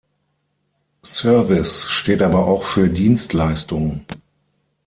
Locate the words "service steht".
1.05-2.23